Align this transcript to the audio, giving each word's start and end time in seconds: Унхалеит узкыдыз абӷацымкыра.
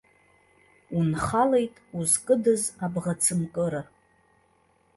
Унхалеит 0.97 1.75
узкыдыз 1.99 2.63
абӷацымкыра. 2.85 3.81